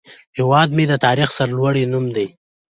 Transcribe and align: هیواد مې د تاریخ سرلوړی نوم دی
هیواد 0.37 0.69
مې 0.75 0.85
د 0.87 0.93
تاریخ 1.05 1.29
سرلوړی 1.37 1.83
نوم 1.91 2.05
دی 2.15 2.27